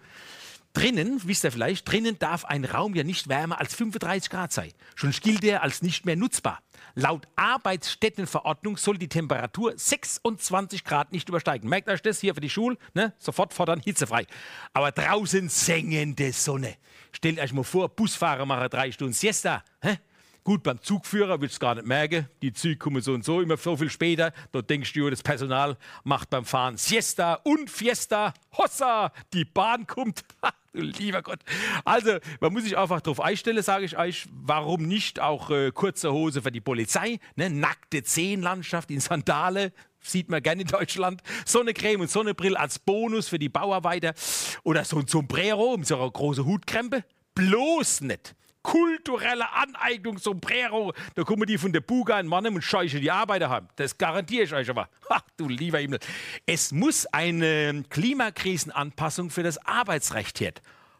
Drinnen, 0.74 1.22
wisst 1.24 1.42
ihr 1.42 1.50
vielleicht, 1.50 1.90
drinnen 1.90 2.16
darf 2.20 2.44
ein 2.44 2.64
Raum 2.64 2.94
ja 2.94 3.02
nicht 3.02 3.28
wärmer 3.28 3.58
als 3.58 3.74
35 3.74 4.30
Grad 4.30 4.52
sein. 4.52 4.70
Schon 4.94 5.10
gilt 5.10 5.42
er 5.42 5.64
als 5.64 5.82
nicht 5.82 6.06
mehr 6.06 6.14
nutzbar. 6.14 6.60
Laut 6.96 7.26
Arbeitsstättenverordnung 7.34 8.76
soll 8.76 8.98
die 8.98 9.08
Temperatur 9.08 9.72
26 9.76 10.84
Grad 10.84 11.10
nicht 11.10 11.28
übersteigen. 11.28 11.68
Merkt 11.68 11.88
euch 11.88 12.02
das 12.02 12.20
hier 12.20 12.34
für 12.34 12.40
die 12.40 12.50
Schule? 12.50 12.78
Ne? 12.94 13.12
Sofort 13.18 13.52
fordern, 13.52 13.80
hitzefrei. 13.80 14.26
Aber 14.72 14.92
draußen 14.92 15.48
sengende 15.48 16.32
Sonne. 16.32 16.76
Stellt 17.10 17.40
euch 17.40 17.52
mal 17.52 17.64
vor, 17.64 17.88
Busfahrer 17.88 18.46
machen 18.46 18.68
drei 18.70 18.92
Stunden 18.92 19.12
Siesta. 19.12 19.64
Hä? 19.82 19.98
Gut, 20.44 20.62
beim 20.62 20.82
Zugführer 20.82 21.40
willst 21.40 21.56
du 21.56 21.60
gar 21.60 21.74
nicht 21.74 21.86
merken. 21.86 22.28
Die 22.42 22.52
Züge 22.52 22.76
kommen 22.76 23.00
so 23.00 23.14
und 23.14 23.24
so 23.24 23.40
immer 23.40 23.56
so 23.56 23.78
viel 23.78 23.88
später. 23.88 24.30
Da 24.52 24.60
denkst 24.60 24.92
du, 24.92 25.08
das 25.08 25.22
Personal 25.22 25.78
macht 26.04 26.28
beim 26.28 26.44
Fahren 26.44 26.76
Siesta 26.76 27.40
und 27.44 27.70
Fiesta. 27.70 28.34
Hossa, 28.54 29.10
die 29.32 29.46
Bahn 29.46 29.86
kommt. 29.86 30.22
du 30.74 30.82
lieber 30.82 31.22
Gott. 31.22 31.40
Also, 31.86 32.18
man 32.40 32.52
muss 32.52 32.64
sich 32.64 32.76
einfach 32.76 33.00
darauf 33.00 33.20
einstellen, 33.20 33.62
sage 33.62 33.86
ich 33.86 33.96
euch. 33.96 34.26
Warum 34.32 34.82
nicht 34.82 35.18
auch 35.18 35.48
äh, 35.48 35.70
kurze 35.72 36.12
Hose 36.12 36.42
für 36.42 36.52
die 36.52 36.60
Polizei? 36.60 37.20
Ne? 37.36 37.48
Nackte 37.48 38.02
Zehenlandschaft 38.02 38.90
in 38.90 39.00
Sandale. 39.00 39.72
Sieht 40.00 40.28
man 40.28 40.42
gerne 40.42 40.60
in 40.60 40.68
Deutschland. 40.68 41.22
Sonnecreme 41.46 42.02
und 42.02 42.10
Sonnenbrille 42.10 42.60
als 42.60 42.78
Bonus 42.78 43.28
für 43.28 43.38
die 43.38 43.48
Bauarbeiter. 43.48 44.12
Oder 44.62 44.84
so 44.84 44.98
ein 44.98 45.06
Sombrero 45.06 45.78
mit 45.78 45.86
so 45.86 45.96
einer 45.96 46.10
großen 46.10 46.44
Hutkrempe. 46.44 47.02
Bloß 47.34 48.02
nicht 48.02 48.36
kulturelle 48.64 49.52
Aneignung, 49.52 50.18
Sombrero. 50.18 50.92
Da 51.14 51.22
kommen 51.22 51.46
die 51.46 51.58
von 51.58 51.72
der 51.72 51.80
Buga 51.80 52.18
in 52.18 52.26
Mannem 52.26 52.56
und 52.56 52.62
scheuchen 52.62 53.00
die 53.00 53.10
Arbeiter 53.10 53.48
haben. 53.48 53.68
Das 53.76 53.96
garantiere 53.96 54.42
ich 54.42 54.52
euch 54.52 54.68
aber. 54.68 54.88
Ach 55.08 55.20
du 55.36 55.48
lieber 55.48 55.78
Himmel. 55.78 56.00
Es 56.46 56.72
muss 56.72 57.06
eine 57.06 57.84
Klimakrisenanpassung 57.88 59.30
für 59.30 59.44
das 59.44 59.58
Arbeitsrecht 59.64 60.40
her. 60.40 60.54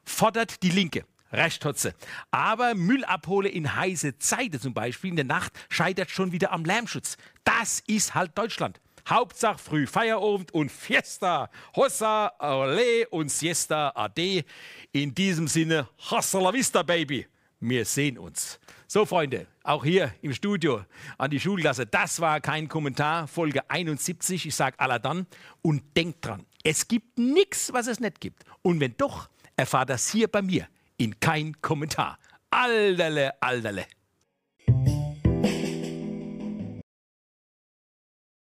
Fordert 0.05 0.63
die 0.63 0.71
Linke. 0.71 1.05
Recht 1.33 1.65
hat 1.65 1.79
sie. 1.79 1.93
Aber 2.31 2.75
Müllabhole 2.75 3.49
in 3.49 3.75
heiße 3.75 4.19
Zeiten 4.19 4.61
zum 4.61 4.75
Beispiel 4.75 5.11
in 5.11 5.17
der 5.17 5.25
Nacht 5.25 5.53
scheitert 5.69 6.11
schon 6.11 6.31
wieder 6.31 6.53
am 6.53 6.65
Lärmschutz. 6.65 7.17
Das 7.43 7.83
ist 7.87 8.15
halt 8.15 8.39
Deutschland. 8.39 8.81
Hauptsache 9.09 9.59
früh 9.59 9.87
Feierabend 9.87 10.53
und 10.53 10.71
Fiesta, 10.71 11.51
Hossa, 11.75 12.33
Ole 12.39 13.09
und 13.09 13.31
Siesta 13.31 13.93
Ade. 13.95 14.45
In 14.93 15.15
diesem 15.15 15.49
Sinne, 15.49 15.89
hasta 16.11 16.39
la 16.39 16.53
vista, 16.53 16.83
Baby 16.83 17.27
wir 17.69 17.85
sehen 17.85 18.19
uns. 18.19 18.59
So, 18.87 19.07
Freunde, 19.07 19.47
auch 19.63 19.85
hier 19.85 20.13
im 20.23 20.33
Studio 20.33 20.85
an 21.19 21.31
die 21.31 21.41
Schulklasse, 21.41 21.87
das 21.87 22.21
war 22.21 22.41
kein 22.41 22.69
Kommentar, 22.69 23.27
Folge 23.27 23.69
71. 23.69 24.47
Ich 24.47 24.55
sage 24.55 24.79
Aladan 24.79 25.27
und 25.63 25.83
denkt 25.97 26.27
dran, 26.27 26.45
es 26.63 26.87
gibt 26.87 27.19
nichts, 27.19 27.73
was 27.73 27.87
es 27.87 28.01
nicht 28.01 28.21
gibt. 28.21 28.45
Und 28.63 28.81
wenn 28.81 28.95
doch, 28.97 29.29
erfahrt 29.57 29.91
das 29.91 30.11
hier 30.11 30.29
bei 30.29 30.43
mir 30.43 30.69
in 30.97 31.19
kein 31.19 31.61
Kommentar. 31.61 32.19
Alterle, 32.51 33.33
alterle. 33.43 33.87